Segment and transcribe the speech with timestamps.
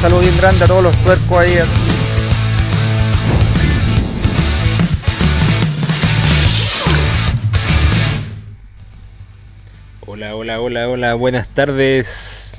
[0.00, 1.58] Saludo bien grande a todos los tuercos ahí.
[10.06, 12.56] Hola, hola, hola, hola, buenas tardes.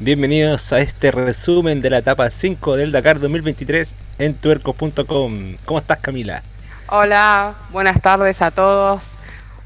[0.00, 5.58] Bienvenidos a este resumen de la etapa 5 del Dakar 2023 en tuercos.com.
[5.64, 6.42] ¿Cómo estás, Camila?
[6.88, 9.12] Hola, buenas tardes a todos.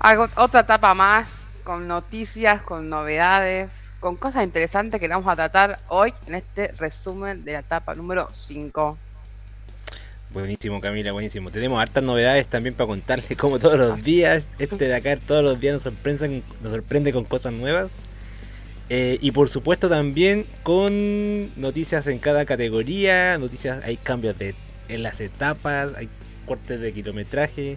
[0.00, 3.70] Hago otra etapa más con noticias, con novedades,
[4.06, 8.28] con cosas interesantes que vamos a tratar hoy en este resumen de la etapa número
[8.30, 8.96] 5.
[10.30, 11.50] Buenísimo, Camila, buenísimo.
[11.50, 14.46] Tenemos hartas novedades también para contarles, como todos los días.
[14.60, 17.90] Este Dakar todos los días nos sorprende, nos sorprende con cosas nuevas.
[18.90, 24.54] Eh, y por supuesto también con noticias en cada categoría, noticias, hay cambios de,
[24.88, 26.08] en las etapas, hay
[26.46, 27.76] cortes de kilometraje,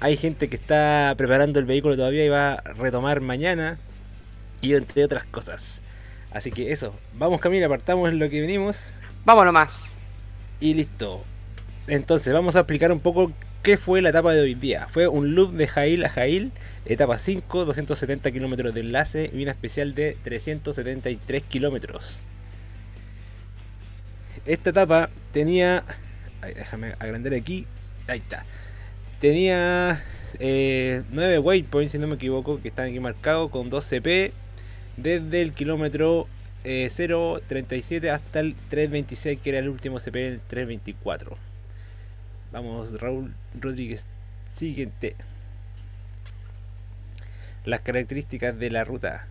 [0.00, 3.78] hay gente que está preparando el vehículo todavía y va a retomar mañana,
[4.60, 5.80] y entre otras cosas.
[6.30, 8.92] Así que eso, vamos Camila, apartamos en lo que venimos.
[9.24, 9.90] Vámonos más.
[10.60, 11.24] Y listo.
[11.86, 14.88] Entonces, vamos a explicar un poco qué fue la etapa de hoy día.
[14.90, 16.52] Fue un loop de Jail a Jail,
[16.84, 22.20] etapa 5, 270 kilómetros de enlace y una especial de 373 kilómetros.
[24.44, 25.84] Esta etapa tenía...
[26.42, 27.66] déjame agrandar aquí.
[28.06, 28.44] Ahí está.
[29.20, 30.02] Tenía
[30.38, 34.32] eh, 9 waypoints, si no me equivoco, que están aquí marcados con 2 CP
[34.98, 36.26] desde el kilómetro
[36.64, 41.36] eh, 0.37 hasta el 3.26, que era el último CP, el 3.24.
[42.52, 44.04] Vamos, Raúl Rodríguez.
[44.54, 45.14] Siguiente.
[47.64, 49.26] Las características de la ruta.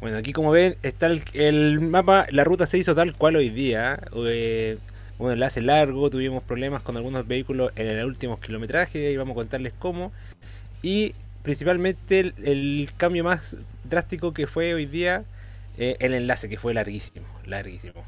[0.00, 3.50] Bueno, aquí como ven está el, el mapa, la ruta se hizo tal cual hoy
[3.50, 4.00] día.
[4.26, 4.78] Eh,
[5.18, 9.36] un enlace largo, tuvimos problemas con algunos vehículos en el último kilometraje y vamos a
[9.36, 10.10] contarles cómo.
[10.82, 15.24] Y principalmente el, cambio más drástico que fue hoy día,
[15.78, 18.04] eh, el enlace que fue larguísimo, larguísimo.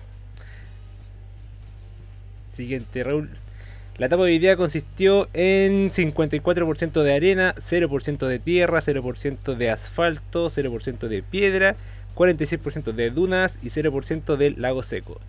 [2.50, 3.30] Siguiente, Raúl.
[3.96, 9.70] La etapa de hoy día consistió en 54% de arena, 0% de tierra, 0% de
[9.70, 11.76] asfalto, 0% de piedra,
[12.16, 15.20] 46% de dunas y 0% del lago seco.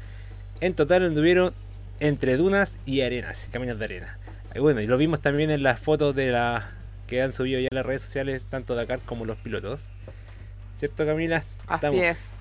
[0.61, 1.53] En total anduvieron
[1.99, 4.17] entre dunas y arenas, caminos de arena.
[4.55, 6.71] Y bueno, y lo vimos también en las fotos de la
[7.07, 9.85] que han subido ya en las redes sociales, tanto Dakar como los pilotos.
[10.77, 11.43] ¿Cierto, Camila?
[11.67, 12.31] Así es.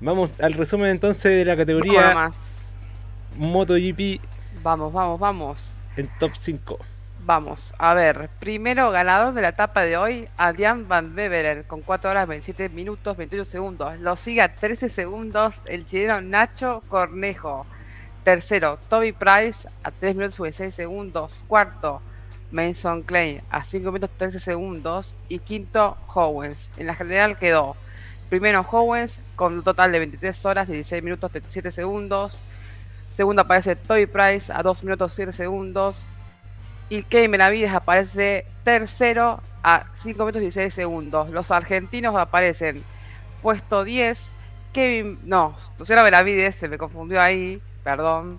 [0.00, 2.32] Vamos al resumen entonces de la categoría
[3.36, 4.20] MotoGP.
[4.62, 5.74] Vamos, vamos, vamos.
[5.96, 6.78] En top 5.
[7.24, 8.30] Vamos, a ver.
[8.38, 13.16] Primero ganador de la etapa de hoy, Adrián Van Beveren, con 4 horas 27 minutos
[13.16, 13.98] 28 segundos.
[13.98, 17.66] Lo sigue a 13 segundos el chileno Nacho Cornejo.
[18.22, 21.44] Tercero, Toby Price a 3 minutos 26 segundos.
[21.48, 22.00] Cuarto,
[22.50, 25.14] Mason Klein a 5 minutos 13 segundos.
[25.28, 26.70] Y quinto, Howens.
[26.76, 27.76] En la general quedó
[28.28, 32.42] primero Howens con un total de 23 horas y 16 minutos 37 segundos.
[33.10, 36.04] Segundo aparece Toby Price a 2 minutos 7 segundos.
[36.88, 41.30] Y Kevin Benavides aparece tercero a 5 minutos 16 segundos.
[41.30, 42.84] Los argentinos aparecen
[43.42, 44.32] puesto 10.
[44.72, 48.38] Kevin, no, Luciano Benavides, se me confundió ahí, perdón.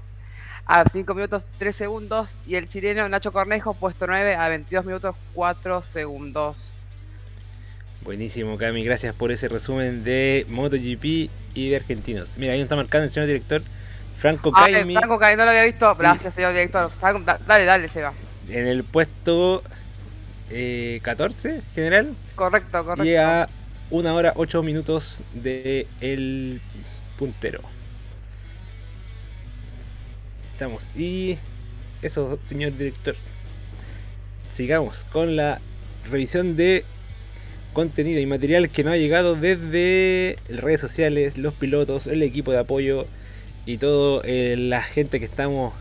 [0.67, 2.38] A 5 minutos 3 segundos.
[2.45, 6.73] Y el chileno Nacho Cornejo, puesto 9 a 22 minutos 4 segundos.
[8.01, 8.83] Buenísimo, Cami.
[8.83, 12.38] Gracias por ese resumen de MotoGP y de argentinos.
[12.38, 13.61] Mira, ahí está marcando el señor director
[14.17, 14.95] Franco Ah, Caimi.
[14.95, 15.94] Franco Caimi, no lo había visto.
[15.95, 16.91] Gracias, señor director.
[17.45, 18.13] Dale, dale, Seba.
[18.49, 19.63] En el puesto
[20.49, 22.13] eh, 14 general.
[22.35, 23.03] Correcto, correcto.
[23.05, 23.49] Y a
[23.89, 26.61] 1 hora 8 minutos de el
[27.17, 27.61] puntero.
[30.57, 30.81] Estamos.
[30.97, 31.38] Y
[32.01, 33.16] eso, señor director.
[34.51, 35.62] Sigamos con la
[36.09, 36.84] revisión de
[37.73, 42.58] contenido y material que nos ha llegado desde redes sociales, los pilotos, el equipo de
[42.58, 43.05] apoyo
[43.67, 45.76] y toda la gente que estamos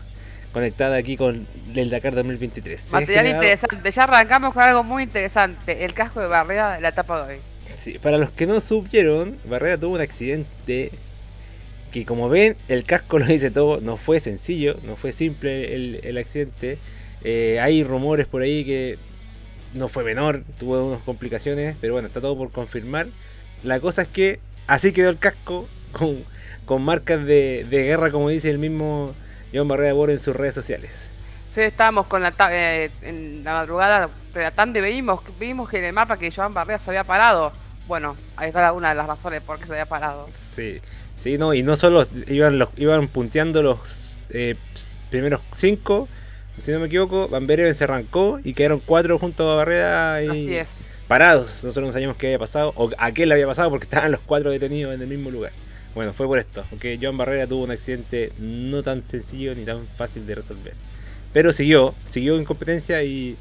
[0.53, 2.79] conectada aquí con el Dakar 2023.
[2.79, 3.89] Se ha Material generado- interesante.
[3.91, 5.85] Ya arrancamos con algo muy interesante.
[5.85, 7.39] El casco de barrera de la etapa de hoy.
[7.79, 10.91] Sí, para los que no supieron, Barrera tuvo un accidente
[11.91, 15.99] que como ven, el casco lo dice todo, no fue sencillo, no fue simple el,
[16.03, 16.77] el accidente.
[17.23, 18.97] Eh, hay rumores por ahí que
[19.73, 23.07] no fue menor, tuvo unas complicaciones, pero bueno, está todo por confirmar.
[23.63, 26.23] La cosa es que así quedó el casco con,
[26.65, 29.13] con marcas de, de guerra, como dice el mismo
[29.53, 30.91] John Barrera Bor en sus redes sociales.
[31.47, 35.93] Sí, estábamos con la eh, en la madrugada relatando y vimos, vimos que en el
[35.93, 37.51] mapa que Joan Barrea se había parado.
[37.87, 40.29] Bueno, ahí está una de las razones por qué se había parado.
[40.53, 40.79] Sí,
[41.19, 44.55] sí, no, y no solo iban los, iban punteando los eh,
[45.09, 46.07] primeros cinco,
[46.59, 50.27] si no me equivoco, Van Bereven se arrancó y quedaron cuatro junto a Barrera y
[50.27, 50.69] Así es.
[51.07, 51.63] parados.
[51.63, 54.21] Nosotros no sabíamos qué había pasado o a qué le había pasado porque estaban los
[54.21, 55.51] cuatro detenidos en el mismo lugar.
[55.93, 59.87] Bueno, fue por esto, porque Joan Barrera tuvo un accidente no tan sencillo ni tan
[59.87, 60.73] fácil de resolver.
[61.33, 63.35] Pero siguió, siguió en competencia y,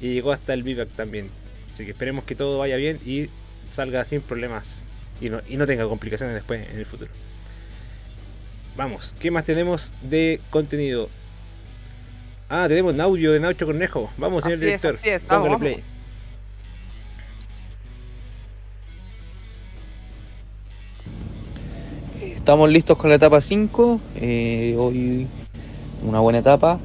[0.00, 1.30] y llegó hasta el vivac también.
[1.72, 3.28] Así que esperemos que todo vaya bien y
[3.72, 4.84] salga sin problemas
[5.20, 7.10] y no, y no tenga complicaciones después en el futuro.
[8.76, 11.08] Vamos, ¿qué más tenemos de contenido?
[12.48, 14.10] Ah, tenemos un audio de Nacho Cornejo.
[14.16, 14.94] Vamos, señor Así es, director.
[14.96, 15.82] así es, vamos, play.
[22.20, 24.00] Estamos listos con la etapa 5.
[24.16, 25.26] eh, hoy
[26.06, 26.78] una buena etapa.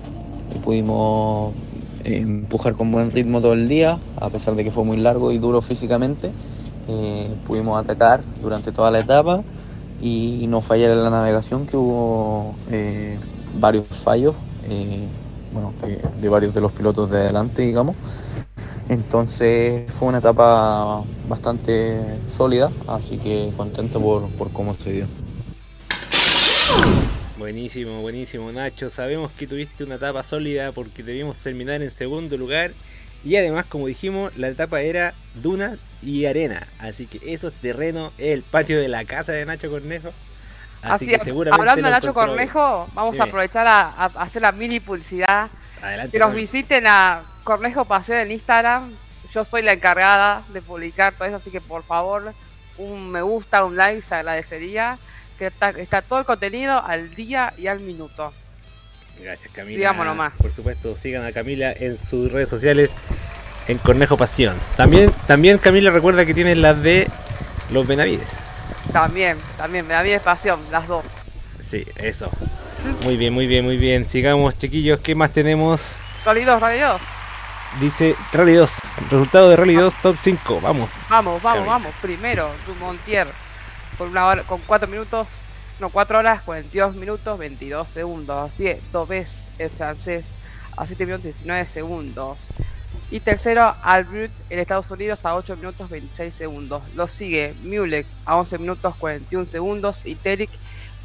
[0.63, 1.53] Pudimos
[2.03, 5.31] eh, empujar con buen ritmo todo el día, a pesar de que fue muy largo
[5.31, 6.31] y duro físicamente.
[6.87, 9.43] Eh, pudimos atacar durante toda la etapa
[10.01, 13.17] y no fallar en la navegación, que hubo eh,
[13.59, 14.35] varios fallos,
[14.69, 15.07] eh,
[15.51, 15.73] bueno,
[16.21, 17.95] de, varios de los pilotos de adelante, digamos.
[18.87, 25.07] Entonces fue una etapa bastante sólida, así que contento por, por cómo se dio.
[27.37, 28.89] Buenísimo, buenísimo, Nacho.
[28.89, 32.71] Sabemos que tuviste una etapa sólida porque debimos terminar en segundo lugar.
[33.25, 36.67] Y además, como dijimos, la etapa era duna y arena.
[36.77, 40.09] Así que esos terrenos es el patio de la casa de Nacho Cornejo.
[40.83, 42.13] Así, Así, que seguramente hablando de Nacho.
[42.13, 43.23] Cornejo, vamos Dime.
[43.23, 45.49] a aprovechar a, a hacer la mini publicidad.
[45.81, 46.11] Adelante.
[46.11, 48.93] Que nos visiten a Cornejo Paseo en Instagram.
[49.33, 52.33] Yo soy la encargada de publicar todo eso, así que por favor,
[52.77, 54.99] un me gusta, un like, se agradecería.
[55.39, 58.31] Que está, está todo el contenido al día y al minuto.
[59.19, 59.75] Gracias, Camila.
[59.75, 60.33] Sigamos nomás.
[60.37, 62.91] Por supuesto, sigan a Camila en sus redes sociales
[63.67, 64.55] en Cornejo Pasión.
[64.77, 67.07] También, también Camila recuerda que tienes las de
[67.71, 68.39] los Benavides.
[68.91, 71.03] También, también, bien pasión, las dos.
[71.59, 72.29] Sí, eso.
[73.03, 74.05] Muy bien, muy bien, muy bien.
[74.05, 74.99] Sigamos, chiquillos.
[74.99, 75.97] ¿Qué más tenemos?
[76.23, 77.01] Rally 2, Rally 2.
[77.81, 78.71] Dice Rally 2.
[79.09, 80.61] Resultado de Rally 2 Top 5.
[80.61, 80.89] Vamos.
[81.09, 81.73] Vamos, vamos, Camila.
[81.73, 81.93] vamos.
[82.01, 83.27] Primero, Dumontier.
[83.97, 85.29] Con una hora, con 4 minutos,
[85.79, 88.51] no, 4 horas, 42 minutos, 22 segundos.
[88.53, 90.27] Así es, Dobes, el francés,
[90.77, 92.51] a 7 minutos, 19 segundos.
[93.11, 96.81] Y tercero, Albert, en Estados Unidos, a 8 minutos, 26 segundos.
[96.95, 100.05] Lo sigue Mulek, a 11 minutos, 41 segundos.
[100.05, 100.49] Y Terik,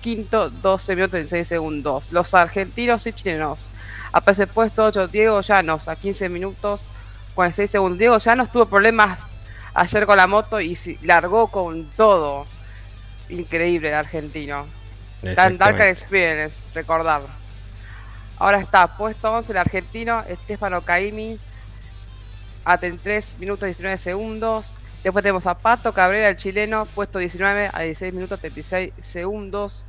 [0.00, 2.12] quinto, 12 minutos, 26 segundos.
[2.12, 3.68] Los argentinos y chilenos.
[4.12, 6.88] Aparece puesto 8, Diego Llanos, a 15 minutos,
[7.34, 7.98] 46 segundos.
[7.98, 9.20] Diego Llanos tuvo problemas
[9.74, 12.46] ayer con la moto y largó con todo.
[13.28, 14.66] Increíble el argentino.
[15.20, 15.90] Tan Exactamente.
[15.90, 17.22] Experience, recordar.
[18.38, 21.38] Ahora está puesto 11 el argentino Estefano Caimi
[22.64, 24.76] a 3 minutos 19 segundos.
[25.02, 29.86] Después tenemos a Pato Cabrera, el chileno, puesto 19 a 16 minutos 36 segundos.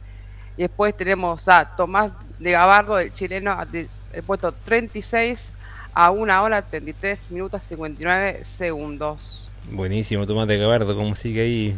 [0.57, 3.57] Y después tenemos a Tomás de Gabardo, el chileno,
[4.13, 5.51] el puesto 36
[5.93, 9.49] a 1 hora 33 minutos 59 segundos.
[9.69, 10.95] Buenísimo, Tomás de Gabardo.
[10.95, 11.77] Como sigue ahí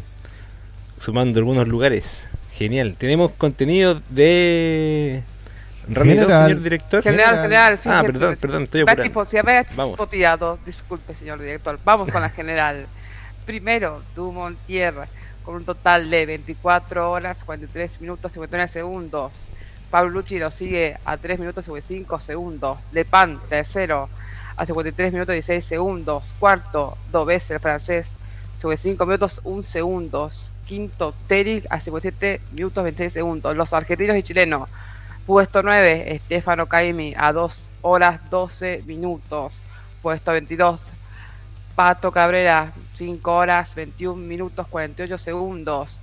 [0.98, 2.28] sumando algunos lugares.
[2.52, 2.96] Genial.
[2.98, 5.24] Tenemos contenido de
[5.88, 6.48] 2, General.
[6.50, 7.04] señor director.
[7.04, 7.44] General, General.
[7.44, 9.04] general, sí, ah, sí, perdón, perdón, estoy Me ha apurando.
[9.10, 9.88] tipo- se me ha Vamos.
[9.90, 10.60] chispoteado.
[10.66, 11.80] Disculpe, señor director.
[11.84, 12.88] Vamos con la general.
[13.46, 14.94] Primero, Dumontier,
[15.44, 19.48] con un total de 24 horas, 43 minutos, 59 segundos.
[19.92, 22.80] Pablo Lucci lo sigue a 3 minutos, 55 segundos.
[22.92, 24.10] Lepan, tercero,
[24.56, 26.34] a 53 minutos, 16 segundos.
[26.40, 28.16] Cuarto, Dobes, el francés,
[28.56, 30.52] 55 minutos, 1 segundos.
[30.66, 33.56] Quinto, Terik, a 57 minutos, 26 segundos.
[33.56, 34.70] Los argentinos y chilenos.
[35.26, 39.62] Puesto 9, Estefano Caimi a 2 horas 12 minutos.
[40.02, 40.92] Puesto 22,
[41.76, 46.00] Pato Cabrera, 5 horas 21 minutos 48 segundos.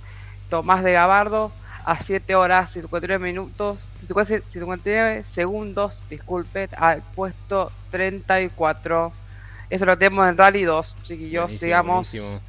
[0.49, 1.51] Tomás de Gabardo
[1.85, 3.89] a 7 horas 59 minutos
[4.47, 9.13] 59 segundos, disculpe, al puesto 34.
[9.69, 12.11] Eso lo tenemos en Rally 2, chiquillos, Buenísimo, sigamos.
[12.11, 12.41] buenísimo.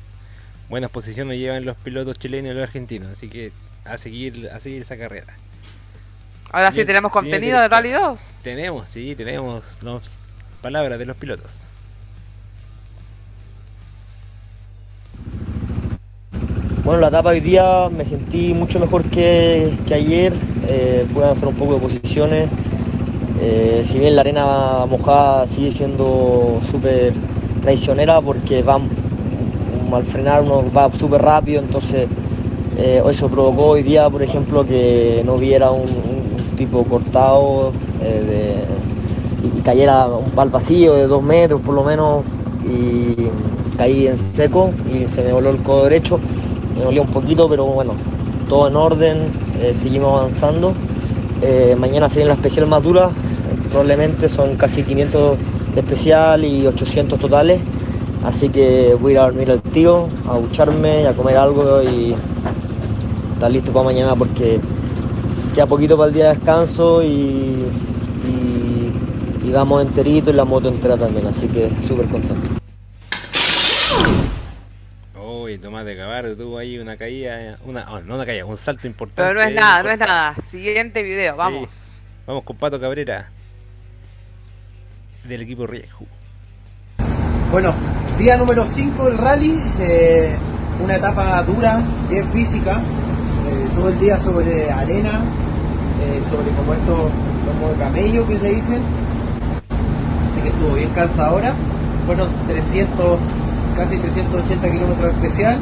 [0.70, 3.10] Buenas posiciones llevan los pilotos chilenos y los argentinos.
[3.10, 3.52] Así que
[3.84, 5.34] a seguir, a seguir esa carrera.
[6.52, 7.68] Ahora sí tenemos contenido de.
[7.68, 8.36] Rally 2.
[8.42, 10.20] Tenemos, sí, tenemos las
[10.60, 11.64] palabras de los pilotos.
[16.84, 21.48] Bueno, la etapa hoy día me sentí mucho mejor que, que ayer, eh, pude hacer
[21.48, 22.50] un poco de posiciones,
[23.38, 27.14] Eh, si bien la arena mojada sigue siendo súper
[27.60, 28.78] traicionera porque va,
[29.92, 32.08] al frenar uno va súper rápido, entonces
[32.76, 36.11] eh, eso provocó hoy día, por ejemplo, que no viera un, un
[36.66, 38.64] tipo cortado eh,
[39.42, 42.22] y, cayera un pal vacío de dos metros por lo menos
[42.64, 43.16] y
[43.76, 46.20] caí en seco y se me voló el codo derecho,
[46.76, 47.94] me dolió un poquito, pero bueno,
[48.48, 49.16] todo en orden,
[49.60, 50.74] eh, seguimos avanzando.
[51.42, 53.10] Eh, mañana se viene la especial más dura,
[53.70, 55.36] probablemente son casi 500
[55.74, 57.60] de especial y 800 totales,
[58.24, 62.14] así que voy a ir a dormir al tiro, a ducharme a comer algo y
[63.34, 64.60] estar listo para mañana porque
[65.52, 67.66] queda poquito para el día de descanso y,
[68.26, 68.92] y,
[69.44, 72.48] y vamos enterito y la moto entera también, así que súper contento.
[75.20, 78.86] Uy, Tomás de Cabar tuvo ahí una caída, una, oh, no una caída, un salto
[78.86, 79.22] importante.
[79.22, 80.34] Pero no es nada, no es nada.
[80.46, 81.70] Siguiente video, vamos.
[81.70, 82.00] Sí.
[82.26, 83.30] Vamos con Pato Cabrera
[85.24, 86.06] del equipo Riesgo.
[87.50, 87.74] Bueno,
[88.18, 90.34] día número 5 del rally, eh,
[90.82, 95.20] una etapa dura, bien física, eh, todo el día sobre arena,
[96.02, 97.08] eh, sobre como esto,
[97.46, 98.82] como camello que te dicen,
[100.26, 101.52] así que estuvo bien cansadora,
[102.06, 103.20] fueron 300,
[103.76, 105.58] casi 380 kilómetros especial,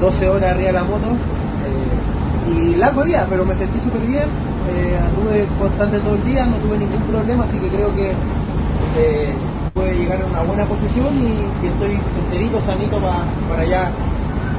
[0.00, 4.28] 12 horas arriba de la moto, eh, y largo día, pero me sentí súper bien,
[4.68, 9.32] eh, anduve constante todo el día, no tuve ningún problema, así que creo que eh,
[9.72, 13.90] puede llegar a una buena posición y, estoy enterito, sanito pa, para ya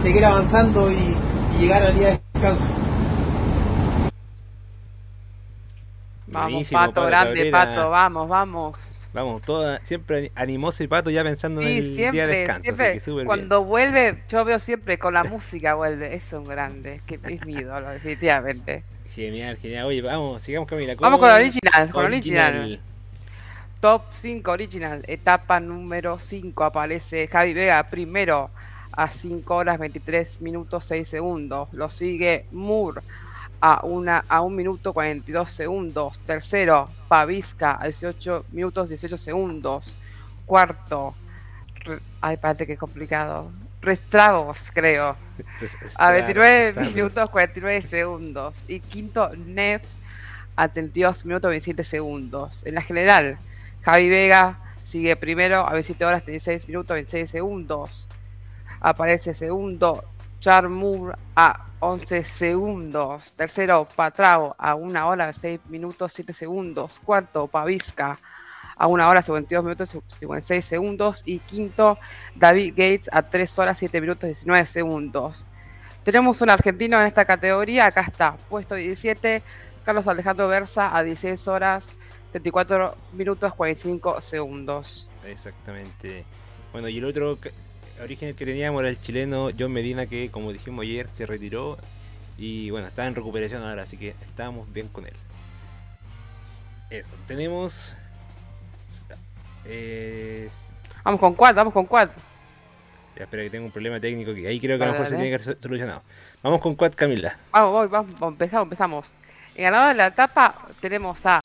[0.01, 1.15] seguir avanzando y
[1.59, 2.65] llegar al día de descanso.
[6.39, 7.75] Vamos, Pato, grande, Cabrera.
[7.75, 8.77] Pato, vamos, vamos.
[9.11, 12.85] Vamos, toda, siempre animoso y Pato ya pensando en el día de siempre, descanso, siempre.
[12.85, 13.25] así que súper bien.
[13.25, 16.15] Cuando vuelve, yo veo siempre con la música vuelve.
[16.15, 18.83] Es un grande, que es mi ídolo, definitivamente.
[19.15, 19.85] Genial, genial.
[19.87, 20.95] Oye, vamos, sigamos Camila.
[20.99, 22.79] Vamos con original, con original.
[23.79, 28.49] Top 5 original, etapa número 5 aparece Javi Vega primero
[28.91, 31.69] a 5 horas 23 minutos 6 segundos.
[31.71, 33.01] Lo sigue Moore
[33.61, 36.19] a, una, a 1 minuto 42 segundos.
[36.19, 39.95] Tercero, Pavisca a 18 minutos 18 segundos.
[40.45, 41.15] Cuarto,
[41.85, 43.51] re- ay, parece que es complicado.
[43.81, 45.09] Restragos, creo.
[45.09, 48.55] A está- 29 está- minutos 49 segundos.
[48.67, 49.83] Y quinto, Nef
[50.55, 52.65] a 32 minutos 27 segundos.
[52.65, 53.37] En la general,
[53.83, 58.07] Javi Vega sigue primero a 27 horas 36 minutos 26 segundos.
[58.81, 60.03] Aparece segundo,
[60.41, 63.31] Charmur a 11 segundos.
[63.33, 66.99] Tercero, Patrao a 1 hora 6 minutos 7 segundos.
[66.99, 68.19] Cuarto, Pavisca
[68.75, 71.21] a 1 hora 52 minutos 56 segundos.
[71.25, 71.97] Y quinto,
[72.35, 75.45] David Gates a 3 horas 7 minutos 19 segundos.
[76.03, 79.43] Tenemos un argentino en esta categoría, acá está, puesto 17,
[79.83, 81.93] Carlos Alejandro Versa a 16 horas
[82.31, 85.09] 34 minutos 45 segundos.
[85.25, 86.25] Exactamente.
[86.71, 87.37] Bueno, y el otro
[88.01, 91.77] origen que teníamos era el chileno John Medina, que como dijimos ayer se retiró
[92.37, 95.13] y bueno, está en recuperación ahora, así que estábamos bien con él.
[96.89, 97.95] Eso, tenemos.
[99.65, 100.49] Eh,
[101.03, 102.09] Vamos con Quad, vamos con Quad.
[103.15, 105.15] ya, espera que tengo un problema técnico que ahí creo que a lo mejor se
[105.15, 106.01] tiene que haber solucionado.
[106.41, 107.37] Vamos con Quad Camila.
[107.51, 109.11] Vamos, vamos, vamos, empezamos, empezamos.
[109.55, 111.41] En ganador de la etapa tenemos a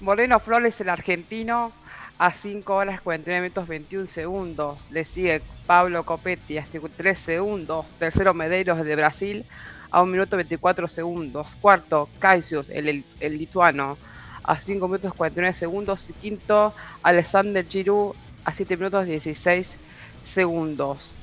[0.00, 1.72] Moreno Flores, el argentino,
[2.20, 4.90] a 5 horas 49 minutos 21 segundos.
[4.90, 7.90] Le sigue Pablo Copetti a 53 segundos.
[7.98, 9.46] Tercero, Medeiros de Brasil
[9.90, 11.56] a 1 minuto 24 segundos.
[11.56, 13.96] Cuarto, Caisius, el, el, lituano,
[14.42, 16.10] a 5 minutos 49 segundos.
[16.10, 19.78] Y quinto, Alexander Giroud a 7 minutos 16
[20.22, 21.16] segundos.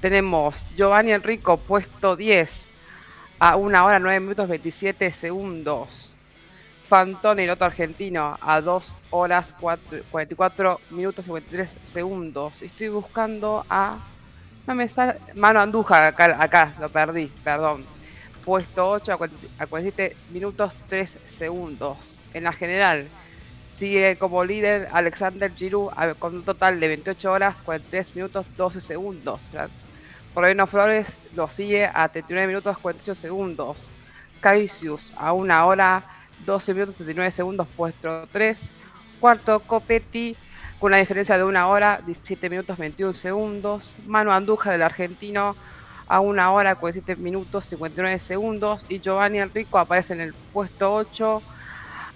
[0.00, 2.68] Tenemos Giovanni Enrico, puesto 10
[3.40, 6.15] a 1 hora 9 minutos 27 segundos.
[6.86, 12.62] Fantoni, el otro argentino, a 2 horas 4 44 minutos 53 segundos.
[12.62, 13.98] Estoy buscando a.
[14.66, 15.18] No me sale.
[15.34, 17.84] Mano Andújar, acá, lo perdí, perdón.
[18.44, 22.16] Puesto 8 a 40 a 47 minutos 3 segundos.
[22.32, 23.08] En la general,
[23.74, 29.42] sigue como líder Alexander Giroud con un total de 28 horas 43 minutos 12 segundos.
[30.34, 33.88] Moreno Flores lo sigue a 39 minutos 48 segundos.
[34.40, 38.72] Caisius a 1 hora 12 minutos 39 segundos, puesto 3.
[39.20, 40.36] Cuarto, Copetti
[40.78, 43.96] con una diferencia de 1 hora 17 minutos 21 segundos.
[44.06, 45.56] Manu Andújar, el argentino,
[46.08, 48.84] a 1 hora 47 minutos 59 segundos.
[48.88, 51.42] Y Giovanni Enrico aparece en el puesto 8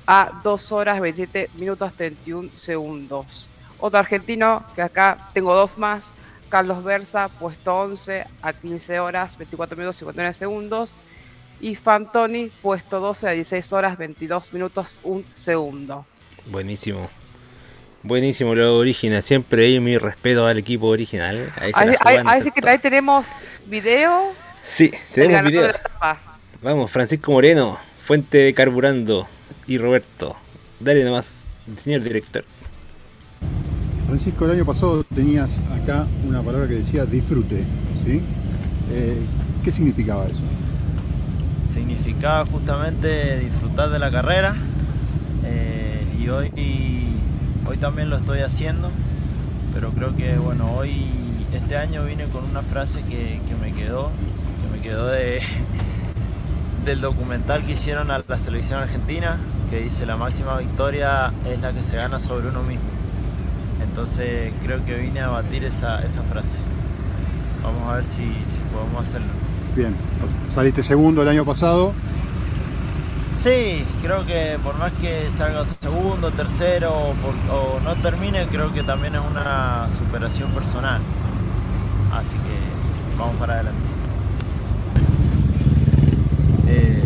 [0.06, 3.48] a 2 horas 27 minutos 31 segundos.
[3.78, 6.12] Otro argentino, que acá tengo dos más,
[6.50, 11.00] Carlos Versa, puesto 11 a 15 horas 24 minutos 59 segundos.
[11.60, 16.06] Y Fantoni, puesto 12 a 16 horas 22 minutos 1 segundo.
[16.46, 17.10] Buenísimo.
[18.02, 19.22] Buenísimo lo original.
[19.22, 21.52] Siempre ahí mi respeto al equipo original.
[21.60, 23.26] Ahí Ahí, ahí- sí que ahí tenemos
[23.66, 24.32] video.
[24.62, 25.72] Sí, tenemos video.
[26.62, 29.28] Vamos, Francisco Moreno, Fuente de Carburando
[29.66, 30.36] y Roberto.
[30.78, 31.44] Dale nomás,
[31.76, 32.44] señor director.
[34.06, 37.62] Francisco, el año pasado tenías acá una palabra que decía disfrute,
[38.04, 38.20] ¿sí?
[38.92, 39.18] Eh,
[39.62, 40.40] ¿Qué significaba eso?
[41.72, 44.56] Significaba justamente disfrutar de la carrera
[45.44, 46.50] eh, y hoy
[47.66, 48.90] hoy también lo estoy haciendo
[49.72, 51.06] pero creo que bueno hoy
[51.54, 54.10] este año vine con una frase que, que me quedó
[54.60, 55.40] que me quedó de
[56.84, 59.36] del documental que hicieron a la selección argentina,
[59.68, 62.88] que dice la máxima victoria es la que se gana sobre uno mismo.
[63.82, 66.58] Entonces creo que vine a batir esa, esa frase.
[67.62, 68.22] Vamos a ver si
[68.72, 69.49] podemos hacerlo.
[69.80, 69.94] Bien,
[70.54, 71.92] saliste segundo el año pasado.
[73.34, 78.74] Sí, creo que por más que salga segundo, tercero o, por- o no termine, creo
[78.74, 81.00] que también es una superación personal.
[82.12, 83.88] Así que vamos para adelante.
[86.68, 87.02] Eh,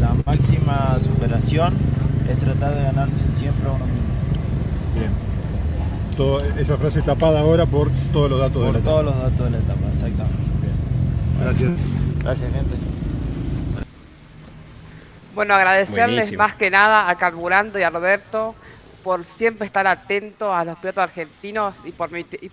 [0.00, 1.74] la, la máxima superación
[2.28, 4.02] es tratar de ganarse siempre a uno mismo.
[4.98, 5.10] Bien.
[6.16, 8.90] Todo- esa frase tapada ahora por todos los datos de Por la etapa.
[8.90, 10.51] todos los datos de la etapa, exactamente.
[11.42, 11.94] Gracias.
[12.22, 12.76] Gracias, gente.
[15.34, 16.42] Bueno, agradecerles Buenísimo.
[16.42, 18.54] más que nada a Carburando y a Roberto
[19.02, 22.50] por siempre estar atentos a los pilotos argentinos y por, y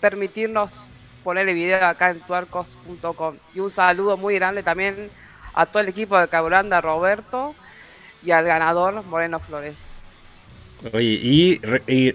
[0.00, 0.88] permitirnos
[1.24, 3.36] poner el video acá en tuarcos.com.
[3.54, 5.08] Y un saludo muy grande también
[5.54, 7.54] a todo el equipo de Carburando, a Roberto
[8.24, 9.96] y al ganador Moreno Flores.
[10.92, 12.14] Oye, y, re- y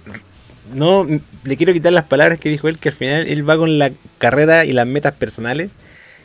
[0.74, 1.08] no
[1.44, 3.92] le quiero quitar las palabras que dijo él, que al final él va con la
[4.20, 5.72] carrera y las metas personales,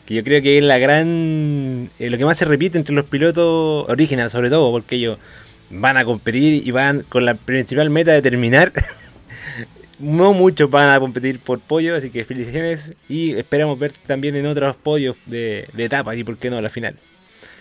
[0.07, 1.91] que yo creo que es la gran...
[1.99, 5.19] eh, lo que más se repite entre los pilotos originales, sobre todo, porque ellos
[5.69, 8.73] van a competir y van con la principal meta de terminar.
[9.99, 14.47] no muchos van a competir por pollo, así que felicitaciones y esperamos ver también en
[14.47, 16.97] otros podios de, de etapas y por qué no la final.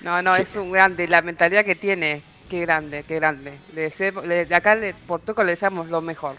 [0.02, 0.44] No, no, Sí.
[0.44, 1.08] es un grande.
[1.08, 3.54] La mentalidad que tiene, qué grande, qué grande.
[3.74, 6.36] Le deseo- le- de acá le- por poco le deseamos lo mejor.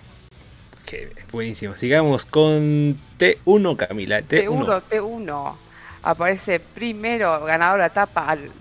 [0.84, 1.74] Qué buenísimo.
[1.74, 4.20] Sigamos con T1, Camila.
[4.20, 4.46] T1.
[4.46, 5.54] T1, T1.
[6.06, 8.52] Aparece primero ganador la etapa al,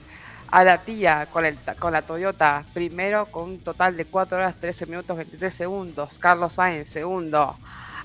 [0.50, 2.66] a la tía con, el, con la Toyota.
[2.74, 6.18] Primero con un total de 4 horas 13 minutos 23 segundos.
[6.18, 7.56] Carlos Sainz, segundo,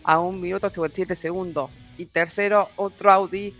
[0.05, 1.71] a 1 minuto 57 segundos.
[1.97, 3.57] Y tercero, otro Audi,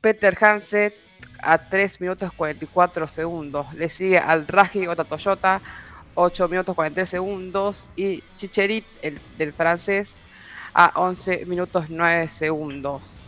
[0.00, 0.94] Peter Hansen,
[1.40, 3.74] a 3 minutos 44 segundos.
[3.74, 5.60] Le sigue al Raji, otra Toyota,
[6.14, 7.90] 8 minutos 43 segundos.
[7.96, 10.18] Y Chicherit, el del francés,
[10.72, 13.18] a 11 minutos 9 segundos.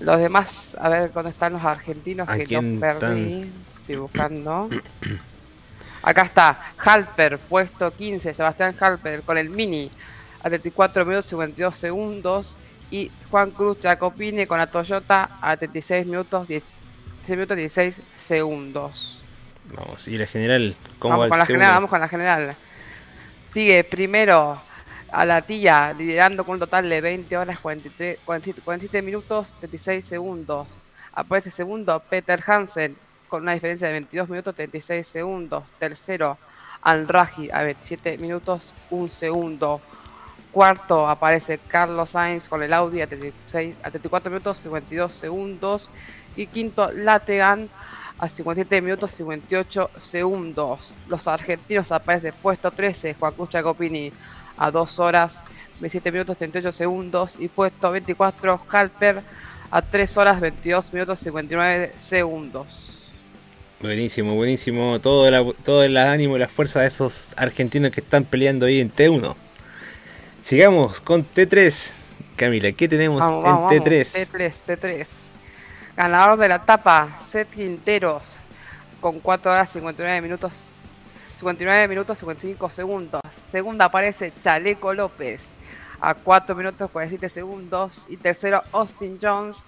[0.00, 3.50] Los demás, a ver dónde están los argentinos ¿A que los perdí.
[3.80, 4.68] Estoy buscando.
[6.02, 9.90] Acá está, Halper, puesto 15, Sebastián Halper con el Mini
[10.42, 12.56] a 34 minutos 52 segundos.
[12.92, 16.64] Y Juan Cruz Jacopini con la Toyota a 36 minutos 10
[17.26, 19.22] 36 minutos 16 segundos.
[19.72, 21.48] Vamos, y la general, ¿cómo Vamos va con la T1?
[21.48, 22.56] general, vamos con la general.
[23.46, 24.60] Sigue primero
[25.12, 30.04] a la tía, liderando con un total de 20 horas 43, 47, 47 minutos 36
[30.04, 30.68] segundos.
[31.12, 32.96] Aparece segundo Peter Hansen
[33.28, 35.64] con una diferencia de 22 minutos 36 segundos.
[35.78, 36.38] Tercero
[36.82, 39.80] Al Raji a 27 minutos 1 segundo.
[40.52, 45.90] Cuarto aparece Carlos Sainz con el Audi a, 36, a 34 minutos 52 segundos.
[46.36, 47.68] Y quinto Lategan
[48.18, 50.94] a 57 minutos 58 segundos.
[51.08, 53.50] Los argentinos aparecen puesto 13, Juan Cruz
[54.60, 55.40] a 2 horas
[55.80, 57.36] 27 minutos 38 segundos.
[57.40, 59.22] Y puesto 24, Halper
[59.72, 63.12] a 3 horas 22 minutos 59 segundos.
[63.80, 65.00] Buenísimo, buenísimo.
[65.00, 68.78] Todo, el- todo el ánimo y la fuerza de esos argentinos que están peleando ahí
[68.80, 69.34] en T1.
[70.44, 71.90] Sigamos con T3.
[72.36, 74.12] Camila, ¿qué tenemos Vamos, en vamos, T3?
[74.14, 74.28] vamos.
[74.34, 75.08] T3, T3.
[75.96, 78.36] Ganador de la etapa, Seth Quinteros,
[79.00, 80.52] con 4 horas 59 minutos
[81.40, 83.20] 59 minutos 55 segundos.
[83.50, 85.54] Segunda aparece Chaleco López
[85.98, 88.04] a 4 minutos 47 segundos.
[88.08, 89.64] Y tercero Austin Jones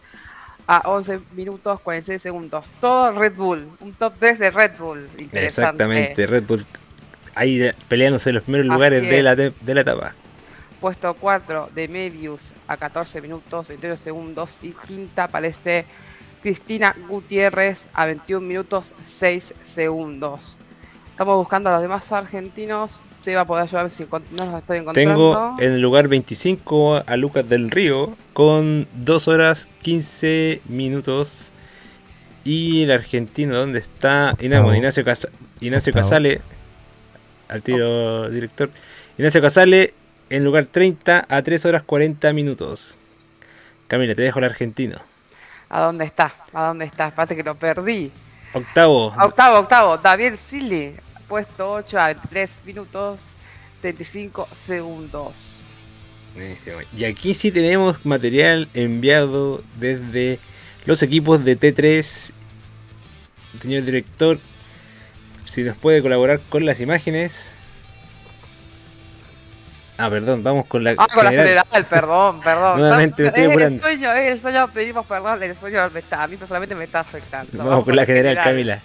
[0.66, 2.66] a 11 minutos 46 segundos.
[2.78, 5.08] Todo Red Bull, un top 3 de Red Bull.
[5.32, 6.66] Exactamente, Red Bull
[7.34, 10.14] ahí peleándose en los primeros Así lugares de la, de la etapa.
[10.78, 14.58] Puesto 4 de Mebius a 14 minutos 28 segundos.
[14.60, 15.86] Y quinta aparece
[16.42, 20.58] Cristina Gutiérrez a 21 minutos 6 segundos.
[21.12, 23.00] Estamos buscando a los demás argentinos.
[23.22, 24.94] Se va a poder ayudar si no los estoy encontrando.
[24.94, 31.52] Tengo en el lugar 25 a Lucas del Río con 2 horas 15 minutos.
[32.44, 34.34] Y el argentino, ¿dónde está?
[34.40, 34.74] Inamo.
[34.74, 35.28] Ignacio, Casa-
[35.60, 35.92] Ignacio.
[35.92, 36.40] Casale.
[37.48, 38.70] Al tiro, director.
[39.16, 39.94] Ignacio Casale
[40.30, 42.96] en lugar 30 a 3 horas 40 minutos.
[43.86, 44.96] Camila, te dejo el argentino.
[45.68, 46.34] ¿A dónde está?
[46.52, 47.14] ¿A dónde está?
[47.14, 48.10] Parece que lo perdí.
[48.54, 49.96] Octavo, Octavo, octavo.
[49.98, 50.94] David Silly.
[51.26, 53.36] Puesto 8 a 3 minutos
[53.80, 55.62] 35 segundos.
[56.96, 60.38] Y aquí sí tenemos material enviado desde
[60.86, 62.32] los equipos de T3.
[63.60, 64.38] Señor director,
[65.44, 67.52] si nos puede colaborar con las imágenes.
[70.02, 71.64] Ah, perdón, vamos con la Ah, con la general.
[71.64, 72.78] general, perdón, perdón.
[72.80, 73.78] Nuevamente me estoy es el apurando.
[73.80, 77.00] sueño, es el sueño, pedimos perdón, el sueño me está, a mí personalmente me está
[77.00, 77.56] afectando.
[77.56, 78.80] Vamos con la general, Camila.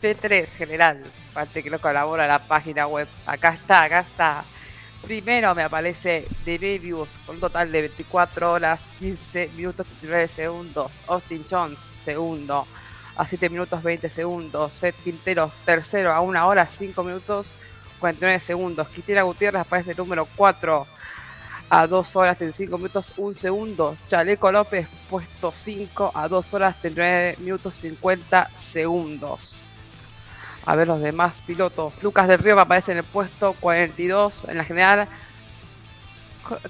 [0.00, 3.08] P3 general, parte que no colabora la página web.
[3.26, 4.44] Acá está, acá está.
[5.02, 10.92] Primero me aparece The Babius con un total de 24 horas, 15 minutos 39 segundos.
[11.08, 12.66] Austin Jones, segundo,
[13.16, 14.74] a 7 minutos 20 segundos.
[14.74, 17.50] Seth Quintero, tercero, a 1 hora 5 minutos
[17.96, 18.88] 49 segundos.
[18.88, 20.86] Cristina Gutiérrez aparece número 4
[21.68, 23.96] a 2 horas en 5 minutos 1 segundo.
[24.08, 29.66] Chaleco López, puesto 5 a 2 horas 39 minutos 50 segundos.
[30.64, 32.02] A ver los demás pilotos.
[32.02, 35.08] Lucas del Río aparece en el puesto 42 en la general.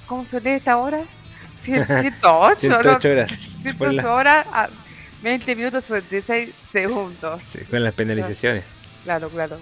[0.07, 1.01] ¿Cómo se lee esta hora?
[1.59, 3.13] Cien- 108, 108 ¿no?
[3.13, 3.33] horas.
[3.79, 4.69] Por 108 la- horas a
[5.23, 7.43] 20 minutos 56 segundos.
[7.43, 8.65] sí, con las penalizaciones.
[9.05, 9.59] Claro, claro.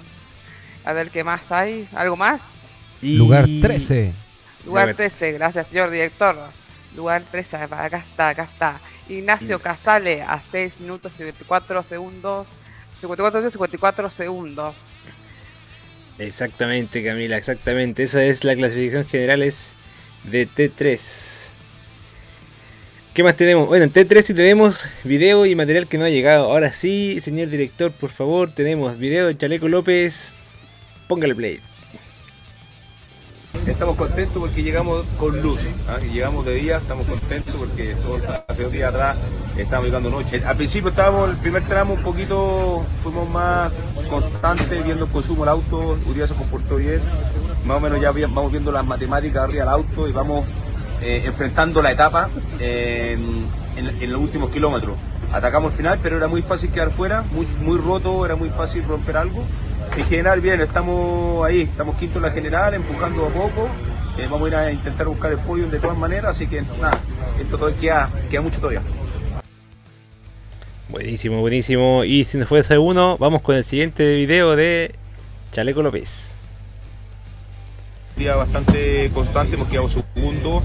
[0.84, 1.88] A ver qué más hay.
[1.94, 2.60] ¿Algo más?
[3.02, 4.12] Y- Lugar 13.
[4.66, 6.36] Lugar Lugar- 13, gracias, señor director.
[6.96, 8.80] Lugar 13, acá está, acá está.
[9.08, 9.58] Ignacio.
[9.58, 12.48] Casale a 6 minutos y 54 segundos.
[13.00, 14.76] 54 minutos y 54 segundos.
[16.18, 18.04] Exactamente, Camila, exactamente.
[18.04, 19.72] Esa es la clasificación general es
[20.24, 21.00] de T3.
[23.12, 23.66] ¿Qué más tenemos?
[23.68, 26.44] Bueno, en T3 sí tenemos video y material que no ha llegado.
[26.50, 30.34] Ahora sí, señor director, por favor, tenemos video de Chaleco López.
[31.08, 31.60] Póngale play.
[33.66, 35.60] Estamos contentos porque llegamos con luz.
[35.88, 35.98] ¿ah?
[36.12, 39.16] Llegamos de día, estamos contentos porque todo hace dos días atrás
[39.56, 40.42] estábamos llegando noche.
[40.44, 43.72] Al principio estábamos, el primer tramo un poquito, fuimos más
[44.10, 47.00] constantes viendo el consumo del auto, Urias se comportó bien.
[47.64, 50.44] Más o menos ya vamos viendo las matemáticas arriba del auto y vamos
[51.00, 52.28] eh, enfrentando la etapa
[52.60, 54.96] en, en- los últimos kilómetros.
[55.32, 57.24] Atacamos el final, pero era muy fácil quedar fuera,
[57.62, 59.42] muy roto, era muy fácil romper algo.
[59.96, 63.68] En general, bien, estamos ahí, estamos quinto en la general, empujando a poco.
[64.18, 66.98] Eh, vamos a ir a intentar buscar el podio de todas maneras, así que nada,
[67.40, 68.82] esto todavía queda, mucho todavía.
[70.88, 72.04] Buenísimo, buenísimo.
[72.04, 74.94] Y si nos fue ese uno, vamos con el siguiente video de
[75.52, 76.33] Chaleco López.
[78.16, 80.62] Día bastante constante, hemos quedado segundo,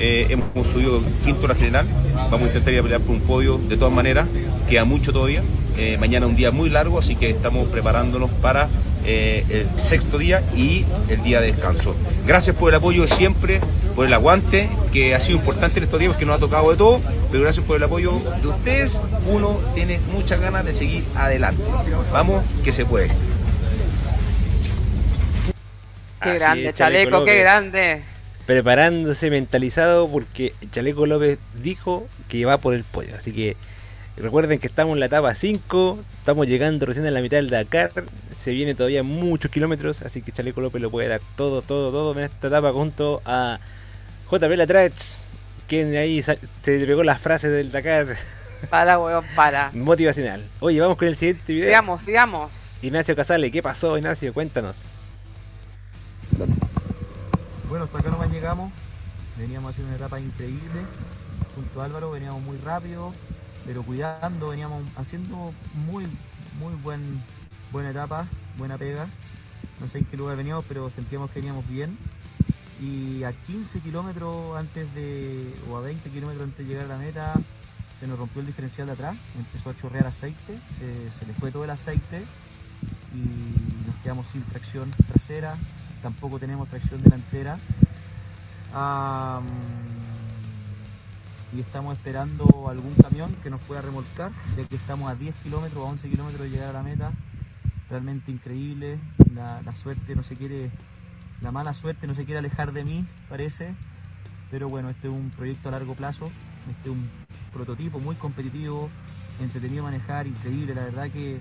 [0.00, 3.58] eh, hemos subido quinto la general, vamos a intentar ir a pelear por un podio
[3.58, 4.26] de todas maneras,
[4.68, 5.42] queda mucho todavía,
[5.76, 8.68] eh, mañana un día muy largo, así que estamos preparándonos para
[9.04, 11.94] eh, el sexto día y el día de descanso.
[12.26, 13.60] Gracias por el apoyo de siempre,
[13.94, 16.76] por el aguante, que ha sido importante en estos días, que nos ha tocado de
[16.76, 21.62] todo, pero gracias por el apoyo de ustedes, uno tiene muchas ganas de seguir adelante.
[22.12, 23.10] Vamos, que se puede.
[26.22, 28.02] Qué Así grande, es, chaleco, qué grande.
[28.46, 33.14] Preparándose, mentalizado, porque Chaleco López dijo que va por el podio.
[33.16, 33.56] Así que
[34.16, 37.92] recuerden que estamos en la etapa 5, estamos llegando recién a la mitad del Dakar,
[38.42, 42.18] se viene todavía muchos kilómetros, así que Chaleco López lo puede dar todo, todo, todo
[42.18, 43.60] en esta etapa junto a
[44.30, 44.94] JP Latrach,
[45.68, 48.16] quien ahí se le pegó las frases del Dakar
[48.70, 49.70] Para, weón, para.
[49.74, 50.44] motivacional.
[50.60, 51.66] Oye, vamos con el siguiente video.
[51.66, 52.52] Sigamos, sigamos.
[52.82, 54.32] Ignacio Casale, ¿qué pasó, Ignacio?
[54.32, 54.86] Cuéntanos.
[57.68, 58.72] Bueno, hasta acá nomás llegamos.
[59.36, 60.86] Veníamos haciendo una etapa increíble.
[61.56, 63.12] Junto a Álvaro veníamos muy rápido,
[63.66, 66.06] pero cuidando, veníamos haciendo muy,
[66.60, 67.24] muy buen,
[67.72, 69.08] buena etapa, buena pega.
[69.80, 71.98] No sé en qué lugar veníamos, pero sentíamos que veníamos bien.
[72.80, 76.98] Y a 15 kilómetros antes de, o a 20 kilómetros antes de llegar a la
[76.98, 77.34] meta,
[77.92, 81.50] se nos rompió el diferencial de atrás, empezó a chorrear aceite, se, se le fue
[81.50, 82.24] todo el aceite
[83.12, 85.56] y nos quedamos sin tracción trasera,
[86.02, 87.58] tampoco tenemos tracción delantera.
[91.52, 95.84] Y estamos esperando algún camión que nos pueda remolcar, ya que estamos a 10 kilómetros,
[95.84, 97.12] a 11 kilómetros de llegar a la meta.
[97.88, 98.98] Realmente increíble,
[99.34, 100.70] la, la suerte no se quiere,
[101.40, 103.74] la mala suerte no se quiere alejar de mí, parece.
[104.50, 106.30] Pero bueno, este es un proyecto a largo plazo,
[106.70, 107.08] este es un
[107.52, 108.90] prototipo muy competitivo,
[109.40, 111.40] entretenido de manejar, increíble, la verdad que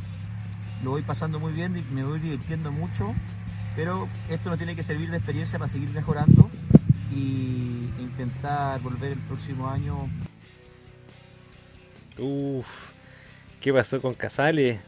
[0.83, 3.13] lo voy pasando muy bien, me voy divirtiendo mucho,
[3.77, 6.49] pero esto no tiene que servir de experiencia para seguir mejorando
[7.15, 10.09] y intentar volver el próximo año.
[12.17, 12.65] Uf,
[13.61, 14.79] ¿qué pasó con Casale?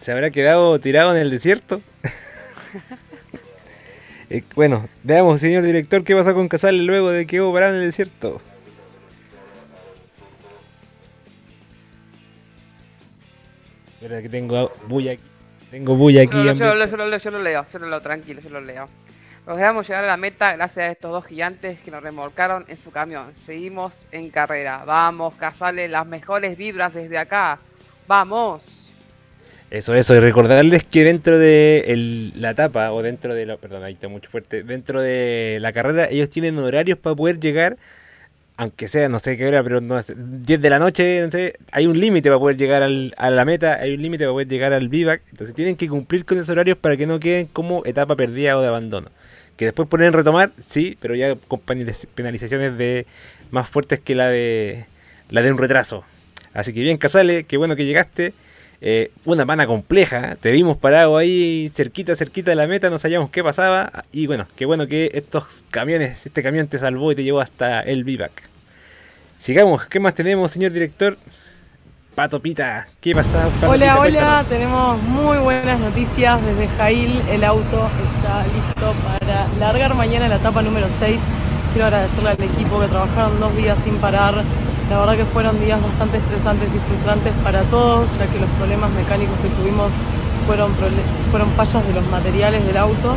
[0.00, 1.80] ¿Se habrá quedado tirado en el desierto?
[4.32, 7.80] Eh, bueno, veamos, señor director, qué pasó con Casale luego de que hubo en el
[7.80, 8.40] desierto.
[13.94, 15.29] Espera que tengo bulla aquí.
[15.70, 16.36] Tengo bulla aquí.
[16.36, 18.40] Yo, lo- yo, ambi- lo- yo lo leo, yo lo leo, yo lo leo, tranquilo,
[18.40, 18.88] yo lo leo.
[19.46, 22.90] Logramos llegar a la meta gracias a estos dos gigantes que nos remolcaron en su
[22.90, 23.34] camión.
[23.34, 24.82] Seguimos en carrera.
[24.84, 27.58] Vamos, Casale, las mejores vibras desde acá.
[28.06, 28.94] Vamos.
[29.70, 33.84] Eso, eso, y recordarles que dentro de el- la etapa, o dentro de la, perdón,
[33.84, 37.76] ahí está mucho fuerte, dentro de la carrera, ellos tienen horarios para poder llegar,
[38.60, 41.54] aunque sea, no sé qué hora, pero no sé, 10 de la noche, no sé,
[41.72, 44.48] hay un límite para poder llegar al- a la meta, hay un límite para poder
[44.48, 47.82] llegar al vivac, entonces tienen que cumplir con esos horarios para que no queden como
[47.86, 49.08] etapa perdida o de abandono.
[49.56, 53.06] Que después pueden retomar, sí, pero ya con penaliz- penalizaciones de
[53.50, 54.84] más fuertes que la de
[55.30, 56.04] la de un retraso.
[56.52, 58.34] Así que bien, Casale, qué bueno que llegaste.
[58.82, 63.30] Eh, una pana compleja, te vimos parado ahí cerquita, cerquita de la meta, no sabíamos
[63.30, 64.04] qué pasaba.
[64.12, 67.80] Y bueno, qué bueno que estos camiones, este camión te salvó y te llevó hasta
[67.80, 68.32] el vivac.
[69.38, 71.18] Sigamos, ¿qué más tenemos, señor director?
[72.14, 73.48] Pato Pita, ¿qué pasa?
[73.60, 74.00] Pato Hola, Pita?
[74.00, 77.22] hola, tenemos muy buenas noticias desde Jail.
[77.30, 81.20] El auto está listo para largar mañana la etapa número 6.
[81.72, 84.42] Quiero agradecerle al equipo que trabajaron dos días sin parar.
[84.90, 88.90] La verdad que fueron días bastante estresantes y frustrantes para todos, ya que los problemas
[88.90, 89.88] mecánicos que tuvimos
[90.48, 90.72] fueron,
[91.30, 93.14] fueron fallas de los materiales del auto.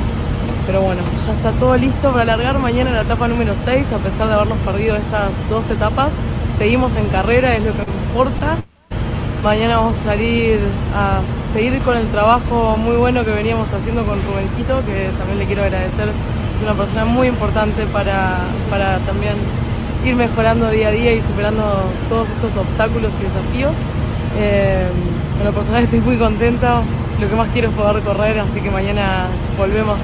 [0.67, 4.27] Pero bueno, ya está todo listo para largar mañana la etapa número 6, a pesar
[4.27, 6.13] de habernos perdido estas dos etapas.
[6.59, 8.57] Seguimos en carrera, es lo que importa.
[9.43, 10.59] Mañana vamos a salir
[10.95, 15.45] a seguir con el trabajo muy bueno que veníamos haciendo con Rubencito, que también le
[15.47, 16.07] quiero agradecer.
[16.55, 19.33] Es una persona muy importante para, para también
[20.05, 21.63] ir mejorando día a día y superando
[22.09, 23.73] todos estos obstáculos y desafíos.
[24.37, 24.87] Eh,
[25.41, 26.81] en personal estoy muy contenta,
[27.19, 29.97] lo que más quiero es poder correr, así que mañana volvemos,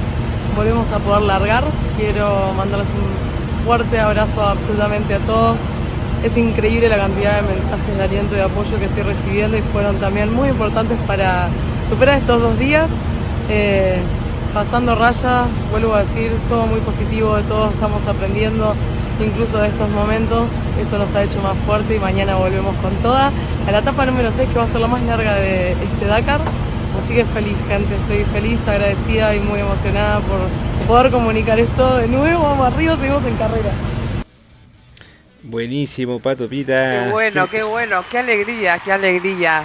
[0.55, 1.63] volvemos a poder largar.
[1.97, 5.57] Quiero mandarles un fuerte abrazo absolutamente a todos.
[6.23, 9.95] Es increíble la cantidad de mensajes de aliento y apoyo que estoy recibiendo y fueron
[9.97, 11.47] también muy importantes para
[11.89, 12.89] superar estos dos días.
[13.49, 13.99] Eh,
[14.53, 18.73] pasando raya, vuelvo a decir, todo muy positivo, de todos estamos aprendiendo,
[19.23, 20.49] incluso de estos momentos.
[20.82, 23.32] Esto nos ha hecho más fuerte y mañana volvemos con toda
[23.67, 26.41] a la etapa número 6 que va a ser la más larga de este Dakar.
[26.97, 30.39] Así que feliz, gente, estoy feliz, agradecida y muy emocionada por
[30.88, 32.43] poder comunicar esto de nuevo.
[32.43, 33.71] Vamos arriba, seguimos en carrera.
[35.43, 37.05] Buenísimo, Pato Pita.
[37.05, 39.63] Qué bueno, qué bueno, qué alegría, qué alegría.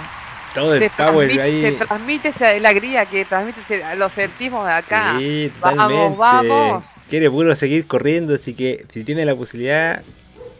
[0.55, 1.61] Todo el Se power transmite, ahí.
[1.61, 3.59] se transmite esa alegría que transmite,
[3.97, 5.15] lo sentimos de acá.
[5.19, 6.17] Sí, vamos, totalmente.
[6.17, 6.85] vamos.
[7.09, 10.01] Quiere puro seguir corriendo, así que si tiene la posibilidad,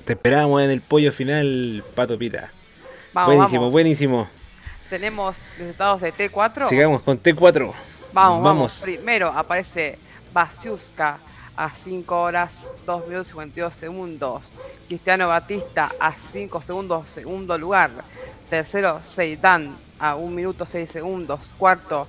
[0.04, 2.52] te esperamos en el pollo final, Pato Pita.
[3.14, 3.72] Vamos, buenísimo, vamos.
[3.72, 4.30] buenísimo.
[4.90, 6.68] Tenemos resultados de T4.
[6.68, 7.60] Sigamos con T4.
[7.64, 7.74] Vamos,
[8.14, 8.44] vamos.
[8.44, 8.82] Vamos.
[8.84, 9.98] Primero aparece
[10.34, 11.20] Basiuska
[11.56, 14.52] a 5 horas 2 minutos 52 segundos.
[14.88, 17.92] Cristiano Batista a 5 segundos, segundo lugar.
[18.50, 21.54] Tercero, Seidan a 1 minuto 6 segundos.
[21.58, 22.08] Cuarto,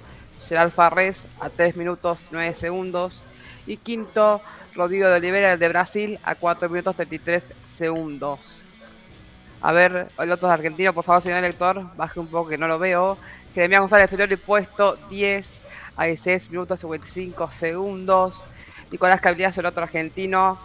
[0.49, 3.25] Gerald Farrés a 3 minutos 9 segundos.
[3.67, 4.41] Y quinto,
[4.75, 8.63] Rodrigo de Oliveira de Brasil a 4 minutos 33 segundos.
[9.61, 12.79] A ver, el otro argentino, por favor, señor lector, baje un poco que no lo
[12.79, 13.17] veo.
[13.55, 15.63] Jeremías González Ferrari puesto 10
[15.97, 18.45] a 16 minutos 55 segundos.
[18.91, 20.59] Nicolás Cabillas, el otro argentino,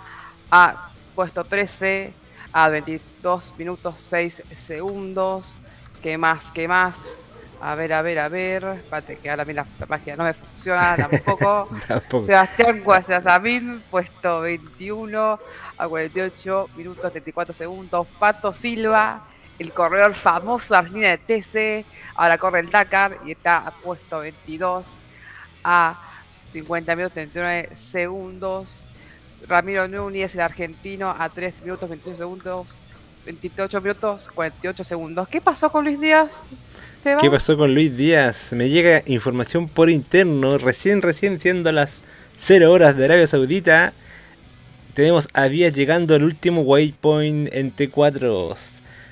[0.51, 2.13] a puesto 13
[2.51, 5.57] a 22 minutos 6 segundos.
[6.01, 6.51] ¿Qué más?
[6.51, 7.19] ¿Qué más?
[7.61, 8.63] A ver, a ver, a ver.
[8.63, 11.69] Espérate, que ahora a mí la, página no me funciona tampoco.
[11.87, 12.25] Tampoco.
[12.25, 15.39] Sebastián Guayasamín, puesto 21
[15.77, 18.07] a 48 minutos 34 segundos.
[18.17, 19.27] Pato Silva,
[19.59, 21.85] el corredor famoso Argentina de TC,
[22.15, 24.95] ahora corre el Dakar y está a puesto 22
[25.63, 25.99] a
[26.51, 28.83] 50 minutos 39 segundos.
[29.47, 32.80] Ramiro Núñez, el argentino, a 3 minutos 28 segundos.
[33.25, 35.27] 28 minutos 48 segundos.
[35.27, 36.43] ¿Qué pasó con Luis Díaz?
[37.03, 38.53] ¿Qué pasó con Luis Díaz?
[38.53, 42.01] Me llega información por interno, recién, recién siendo las
[42.37, 43.93] 0 horas de Arabia Saudita.
[44.93, 48.55] Tenemos a Díaz llegando al último waypoint en T4.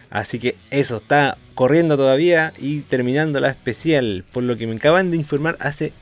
[0.10, 4.24] Así que eso, está corriendo todavía y terminando la especial.
[4.32, 5.94] Por lo que me acaban de informar hace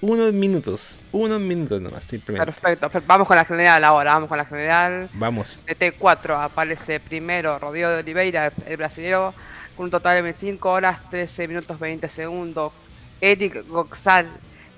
[0.00, 1.00] unos minutos.
[1.12, 2.44] Unos minutos nomás, simplemente.
[2.52, 5.08] Perfecto, per- vamos con la general ahora, vamos con la general.
[5.14, 5.60] Vamos.
[5.66, 9.32] De T4 aparece primero Rodrigo de Oliveira, el brasileño,
[9.76, 12.72] con un total de 25 horas 13 minutos 20 segundos.
[13.20, 14.26] Eric Goxal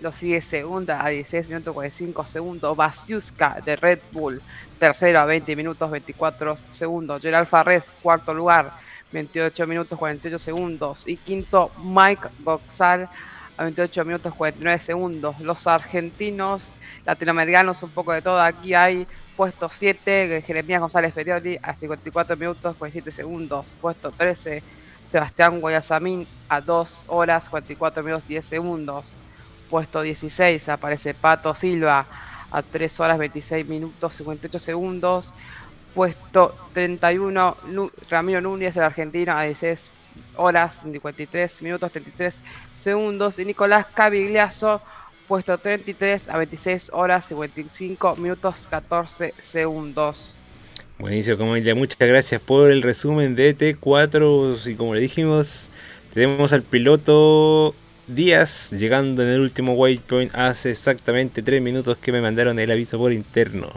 [0.00, 2.76] lo sigue segunda a 16 minutos 45 segundos.
[2.76, 4.40] Basiuska de Red Bull,
[4.78, 7.20] tercero a 20 minutos 24 segundos.
[7.20, 8.72] Gerald Farrés, cuarto lugar,
[9.10, 11.02] 28 minutos 48 segundos.
[11.08, 13.08] Y quinto, Mike Goxal
[13.58, 15.38] a 28 minutos 49 segundos.
[15.40, 16.72] Los argentinos,
[17.04, 18.40] latinoamericanos, un poco de todo.
[18.40, 23.74] Aquí hay puesto 7, Jeremías González Ferioli a 54 minutos 47 segundos.
[23.80, 24.62] Puesto 13,
[25.08, 29.10] Sebastián Guayasamín a 2 horas 44 minutos 10 segundos.
[29.68, 32.06] Puesto 16 aparece Pato Silva
[32.50, 35.34] a 3 horas 26 minutos 58 segundos.
[35.94, 39.90] Puesto 31, Nu- Ramiro Núñez, el argentino, a 16
[40.36, 42.40] horas 53 minutos 33
[42.74, 43.38] segundos.
[43.38, 44.80] Y Nicolás Cavigliazo,
[45.26, 50.36] puesto 33 a 26 horas 55 minutos 14 segundos.
[50.98, 51.74] Buenísimo, Camilia.
[51.74, 54.66] Muchas gracias por el resumen de T4.
[54.66, 55.70] Y como le dijimos,
[56.12, 57.74] tenemos al piloto
[58.08, 62.98] Díaz llegando en el último waypoint hace exactamente 3 minutos que me mandaron el aviso
[62.98, 63.68] por interno.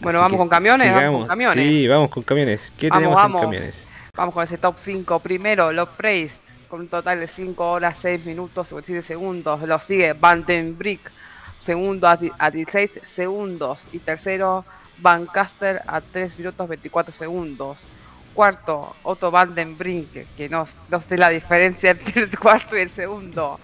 [0.00, 1.64] Bueno, Así vamos con camiones, vamos con camiones.
[1.64, 2.72] Sí, vamos con camiones.
[2.78, 3.42] ¿Qué Vamos, tenemos vamos.
[3.42, 3.87] en camiones?
[4.18, 5.20] Vamos con ese top 5.
[5.20, 9.62] Primero, Love Praise, con un total de 5 horas, 6 minutos, 57 segundos.
[9.62, 11.12] Lo sigue Vandenbrick,
[11.56, 13.86] segundo a, a 16 segundos.
[13.92, 14.64] Y tercero,
[14.98, 17.86] Van Caster a 3 minutos, 24 segundos.
[18.34, 23.60] Cuarto, Otto Vandenbrink, que no, no sé la diferencia entre el cuarto y el segundo.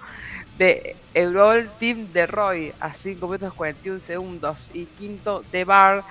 [0.57, 4.71] De Eurol Team de Roy a 5 minutos 41 segundos.
[4.73, 6.05] Y quinto, de Bar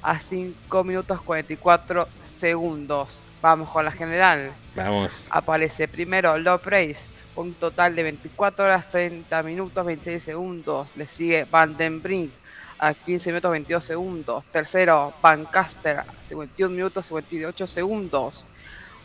[0.00, 3.20] a 5 minutos 44 segundos.
[3.42, 4.52] Vamos con la general.
[4.74, 5.26] Vamos.
[5.30, 7.00] Aparece primero Low Praise
[7.34, 10.88] con un total de 24 horas 30 minutos 26 segundos.
[10.96, 12.32] Le sigue Van Den Brink
[12.78, 14.44] a 15 minutos 22 segundos.
[14.46, 18.46] Tercero Van Caster a 51 minutos 58 segundos.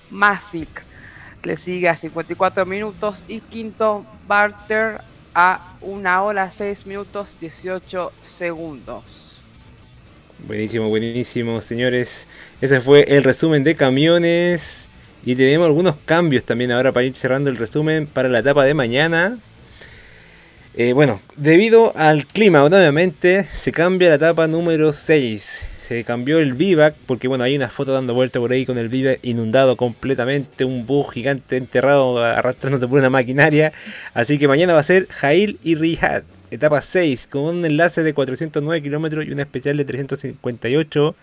[0.09, 0.83] Masic
[1.43, 3.23] le sigue a 54 minutos.
[3.27, 5.01] Y quinto Barter
[5.33, 9.34] a 1 hora 6 minutos 18 segundos.
[10.39, 12.27] Buenísimo, buenísimo, señores.
[12.61, 14.87] Ese fue el resumen de camiones.
[15.25, 18.75] Y tenemos algunos cambios también ahora para ir cerrando el resumen para la etapa de
[18.75, 19.39] mañana.
[20.75, 25.65] Eh, bueno, debido al clima, nuevamente se cambia la etapa número 6.
[25.87, 28.89] Se cambió el vivac, porque bueno, hay una foto dando vuelta por ahí con el
[28.89, 33.71] vivac inundado completamente, un bus gigante enterrado arrastrándote por una maquinaria.
[34.13, 36.23] Así que mañana va a ser Jail y Rihad,
[36.55, 41.15] etapa 6, con un enlace de 409 kilómetros y una especial de 358.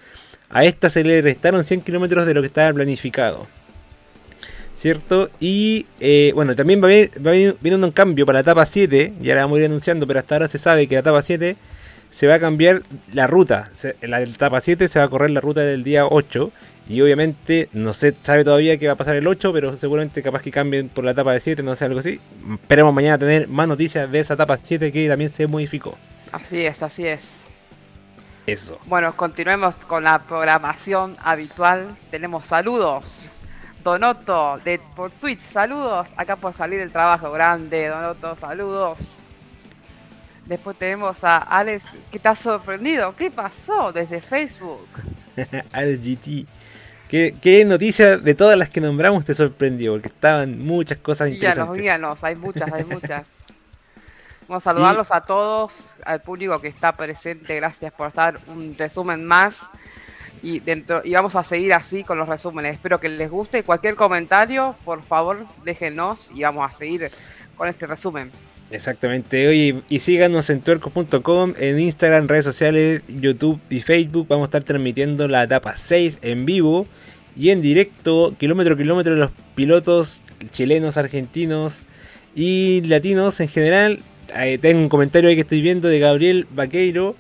[0.50, 3.46] A esta se le restaron 100 kilómetros de lo que estaba planificado.
[4.76, 5.30] ¿Cierto?
[5.38, 9.42] Y eh, bueno, también va, a va un cambio para la etapa 7, ya la
[9.42, 11.56] vamos a ir anunciando, pero hasta ahora se sabe que la etapa 7
[12.10, 13.70] se va a cambiar la ruta.
[14.02, 16.52] La etapa 7 se va a correr la ruta del día 8.
[16.92, 20.42] Y obviamente no se sabe todavía qué va a pasar el 8, pero seguramente capaz
[20.42, 22.20] que cambien por la etapa de 7, no sé, algo así.
[22.52, 25.96] Esperemos mañana tener más noticias de esa etapa 7 que también se modificó.
[26.32, 27.32] Así es, así es.
[28.46, 28.78] Eso.
[28.84, 31.96] Bueno, continuemos con la programación habitual.
[32.10, 33.30] Tenemos saludos.
[33.82, 36.12] Donoto de por Twitch, saludos.
[36.18, 39.16] Acá por salir del trabajo grande, Donoto, saludos.
[40.44, 43.16] Después tenemos a Alex, que te ha sorprendido.
[43.16, 44.88] ¿Qué pasó desde Facebook?
[45.72, 46.46] Al GT.
[47.12, 49.92] ¿Qué, ¿Qué noticia de todas las que nombramos te sorprendió?
[49.92, 51.82] Porque estaban muchas cosas Guíanos, interesantes.
[51.82, 53.44] guíanos, hay muchas, hay muchas.
[54.48, 55.74] Vamos a saludarlos a todos,
[56.06, 59.68] al público que está presente, gracias por estar un resumen más.
[60.40, 62.76] Y dentro y vamos a seguir así con los resúmenes.
[62.76, 63.62] Espero que les guste.
[63.62, 67.10] Cualquier comentario, por favor, déjenos y vamos a seguir
[67.58, 68.32] con este resumen.
[68.72, 74.26] Exactamente, oye, y síganos en tuercos.com, en Instagram, redes sociales, YouTube y Facebook.
[74.28, 76.86] Vamos a estar transmitiendo la etapa 6 en vivo
[77.36, 81.84] y en directo, kilómetro a kilómetro, los pilotos chilenos, argentinos
[82.34, 83.98] y latinos en general.
[84.38, 87.14] Eh, tengo un comentario ahí que estoy viendo de Gabriel Vaqueiro.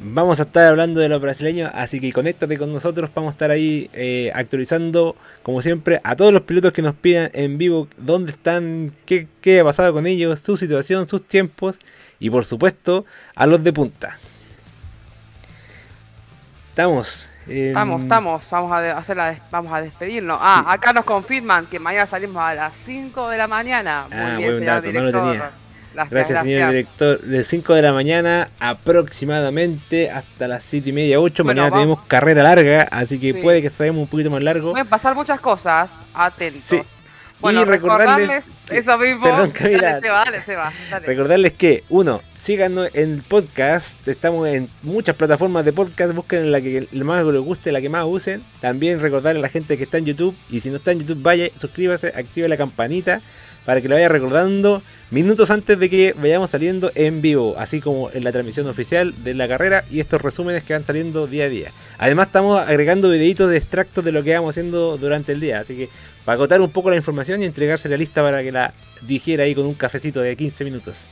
[0.00, 3.10] Vamos a estar hablando de los brasileños, así que conéctate con nosotros.
[3.14, 7.30] Vamos a estar ahí eh, actualizando, como siempre, a todos los pilotos que nos pidan
[7.32, 11.76] en vivo dónde están, qué, qué ha pasado con ellos, su situación, sus tiempos
[12.18, 14.18] y, por supuesto, a los de punta.
[16.70, 17.28] Estamos.
[17.46, 20.38] em, Estamos, estamos, vamos a hacer la vamos a despedirnos.
[20.42, 24.06] Ah, acá nos confirman que mañana salimos a las 5 de la mañana.
[24.10, 25.22] Muy Ah, bien, señor dato, no lo director.
[25.32, 25.50] tenía.
[25.94, 26.72] Gracias, Gracias, señor gracias.
[26.98, 27.20] director.
[27.20, 31.44] De 5 de la mañana aproximadamente hasta las 7 y media, 8.
[31.44, 31.82] Bueno, mañana vamos.
[31.96, 33.40] tenemos carrera larga, así que Sí.
[33.40, 34.72] puede que salgamos un poquito más largo.
[34.72, 36.62] Pueden pasar muchas cosas, atentos.
[36.64, 36.80] Sí.
[37.40, 39.24] Bueno, Y recordarles recordarles, que- eso mismo.
[39.24, 39.82] Perdón, Camila.
[39.82, 41.06] Dale, Seba, dale, Seba, dale.
[41.06, 44.06] Recordarles que, uno, síganos en el podcast.
[44.08, 46.14] Estamos en muchas plataformas de podcast.
[46.14, 48.42] Busquen la que más les guste, la que más usen.
[48.60, 50.34] También recordarle a la gente que está en YouTube.
[50.48, 53.20] Y si no está en YouTube, vaya, suscríbase, active la campanita
[53.64, 58.10] para que lo vaya recordando minutos antes de que vayamos saliendo en vivo, así como
[58.10, 61.48] en la transmisión oficial de la carrera y estos resúmenes que van saliendo día a
[61.48, 61.72] día.
[61.98, 65.76] Además estamos agregando videitos de extractos de lo que vamos haciendo durante el día, así
[65.76, 65.88] que
[66.24, 69.54] para acotar un poco la información y entregarse la lista para que la digiera ahí
[69.54, 71.06] con un cafecito de 15 minutos.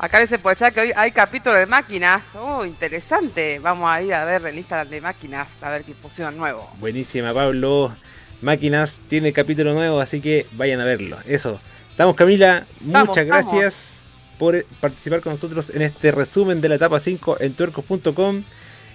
[0.00, 2.22] Acá dice por el chat que hoy hay capítulo de máquinas.
[2.34, 3.58] Oh, interesante.
[3.58, 6.70] Vamos a ir a ver el Instagram de máquinas, a ver qué pusieron nuevo.
[6.78, 7.92] Buenísima, Pablo.
[8.40, 11.16] Máquinas tiene capítulo nuevo, así que vayan a verlo.
[11.26, 11.60] Eso.
[11.90, 12.64] Estamos, Camila.
[12.80, 13.96] Muchas gracias
[14.38, 18.42] por eh, participar con nosotros en este resumen de la etapa 5 en tuercos.com.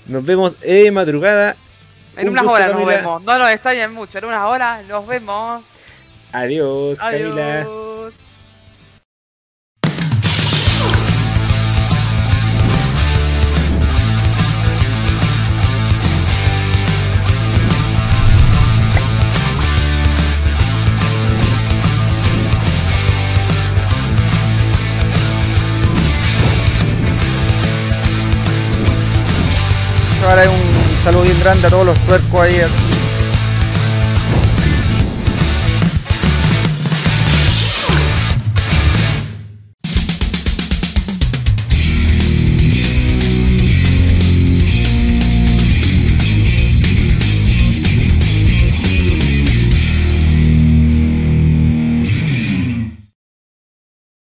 [0.08, 1.56] Nos vemos de madrugada.
[2.16, 3.24] En Un unas gusto, horas nos vemos.
[3.24, 4.18] No nos extrañen mucho.
[4.18, 5.64] En unas horas nos vemos.
[6.32, 7.68] Adiós, Camila.
[30.34, 32.60] Ahora un saludo bien grande a todos los tuercos ahí